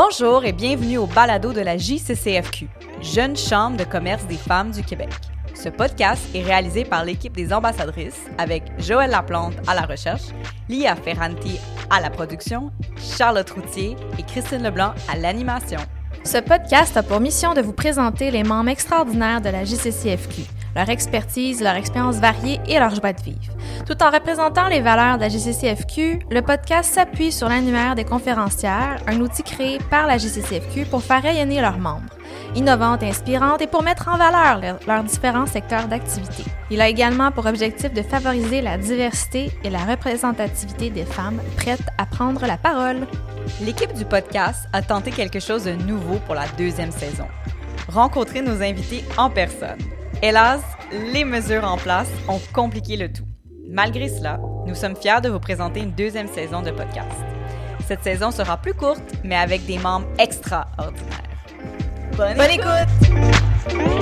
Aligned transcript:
Bonjour 0.00 0.44
et 0.44 0.52
bienvenue 0.52 0.96
au 0.96 1.06
balado 1.06 1.52
de 1.52 1.60
la 1.60 1.76
JCCFQ, 1.76 2.68
Jeune 3.02 3.36
Chambre 3.36 3.78
de 3.78 3.82
commerce 3.82 4.24
des 4.26 4.36
femmes 4.36 4.70
du 4.70 4.84
Québec. 4.84 5.08
Ce 5.54 5.68
podcast 5.68 6.22
est 6.36 6.44
réalisé 6.44 6.84
par 6.84 7.04
l'équipe 7.04 7.34
des 7.34 7.52
ambassadrices 7.52 8.22
avec 8.38 8.62
Joëlle 8.78 9.10
Laplante 9.10 9.54
à 9.66 9.74
la 9.74 9.82
recherche, 9.82 10.28
Lia 10.68 10.94
Ferranti 10.94 11.58
à 11.90 12.00
la 12.00 12.10
production, 12.10 12.70
Charlotte 12.96 13.50
Routier 13.50 13.96
et 14.16 14.22
Christine 14.22 14.62
Leblanc 14.62 14.92
à 15.12 15.16
l'animation. 15.16 15.80
Ce 16.22 16.38
podcast 16.38 16.96
a 16.96 17.02
pour 17.02 17.18
mission 17.18 17.54
de 17.54 17.60
vous 17.60 17.72
présenter 17.72 18.30
les 18.30 18.44
membres 18.44 18.70
extraordinaires 18.70 19.40
de 19.40 19.48
la 19.48 19.64
JCCFQ, 19.64 20.42
leur 20.74 20.88
expertise, 20.88 21.62
leur 21.62 21.74
expérience 21.74 22.16
variée 22.16 22.60
et 22.66 22.78
leur 22.78 22.94
joie 22.94 23.12
de 23.12 23.22
vivre. 23.22 23.52
Tout 23.86 24.02
en 24.02 24.10
représentant 24.10 24.68
les 24.68 24.80
valeurs 24.80 25.16
de 25.16 25.22
la 25.22 25.28
GCCFQ, 25.28 26.20
le 26.30 26.42
podcast 26.42 26.92
s'appuie 26.92 27.32
sur 27.32 27.48
l'annuaire 27.48 27.94
des 27.94 28.04
conférencières, 28.04 29.00
un 29.06 29.20
outil 29.20 29.42
créé 29.42 29.78
par 29.90 30.06
la 30.06 30.18
GCCFQ 30.18 30.86
pour 30.86 31.02
faire 31.02 31.22
rayonner 31.22 31.60
leurs 31.60 31.78
membres, 31.78 32.14
innovante 32.54 33.02
et 33.02 33.08
inspirante 33.08 33.62
et 33.62 33.66
pour 33.66 33.82
mettre 33.82 34.08
en 34.08 34.16
valeur 34.16 34.60
leurs 34.86 35.04
différents 35.04 35.46
secteurs 35.46 35.88
d'activité. 35.88 36.44
Il 36.70 36.80
a 36.80 36.88
également 36.88 37.32
pour 37.32 37.46
objectif 37.46 37.92
de 37.92 38.02
favoriser 38.02 38.60
la 38.60 38.76
diversité 38.78 39.50
et 39.64 39.70
la 39.70 39.84
représentativité 39.84 40.90
des 40.90 41.04
femmes 41.04 41.40
prêtes 41.56 41.88
à 41.96 42.06
prendre 42.06 42.46
la 42.46 42.56
parole. 42.56 43.06
L'équipe 43.62 43.94
du 43.94 44.04
podcast 44.04 44.68
a 44.72 44.82
tenté 44.82 45.10
quelque 45.10 45.40
chose 45.40 45.64
de 45.64 45.72
nouveau 45.72 46.18
pour 46.26 46.34
la 46.34 46.46
deuxième 46.58 46.92
saison. 46.92 47.26
Rencontrer 47.88 48.42
nos 48.42 48.62
invités 48.62 49.02
en 49.16 49.30
personne. 49.30 49.78
Hélas, 50.20 50.62
les 51.12 51.24
mesures 51.24 51.64
en 51.64 51.76
place 51.76 52.08
ont 52.28 52.40
compliqué 52.52 52.96
le 52.96 53.12
tout. 53.12 53.26
Malgré 53.68 54.08
cela, 54.08 54.40
nous 54.66 54.74
sommes 54.74 54.96
fiers 54.96 55.20
de 55.22 55.28
vous 55.28 55.38
présenter 55.38 55.78
une 55.78 55.92
deuxième 55.92 56.26
saison 56.26 56.60
de 56.60 56.72
podcast. 56.72 57.06
Cette 57.86 58.02
saison 58.02 58.32
sera 58.32 58.56
plus 58.56 58.74
courte, 58.74 59.14
mais 59.22 59.36
avec 59.36 59.64
des 59.66 59.78
membres 59.78 60.08
extraordinaires. 60.18 61.22
Bonne, 62.16 62.50
écoute! 62.50 63.97